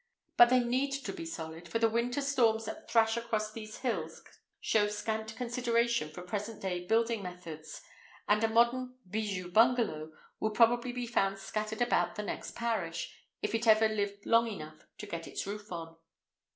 But 0.35 0.49
they 0.49 0.61
need 0.61 0.93
to 0.93 1.13
be 1.13 1.27
solid, 1.27 1.67
for 1.69 1.77
the 1.77 1.87
winter 1.87 2.21
storms 2.21 2.65
that 2.65 2.89
thrash 2.89 3.17
across 3.17 3.51
these 3.51 3.77
hills 3.81 4.23
show 4.59 4.87
scant 4.87 5.35
consideration 5.35 6.09
for 6.09 6.23
present 6.23 6.59
day 6.59 6.87
building 6.87 7.21
methods; 7.21 7.83
and 8.27 8.43
a 8.43 8.47
modern 8.47 8.95
"bijou 9.07 9.51
bungalow" 9.51 10.11
would 10.39 10.55
probably 10.55 10.91
be 10.91 11.05
found 11.05 11.37
scattered 11.37 11.83
about 11.83 12.15
the 12.15 12.23
next 12.23 12.55
parish, 12.55 13.13
if 13.43 13.53
it 13.53 13.67
ever 13.67 13.87
lived 13.87 14.25
long 14.25 14.47
enough 14.47 14.87
to 14.97 15.05
get 15.05 15.27
its 15.27 15.45
roof 15.45 15.71
on! 15.71 15.95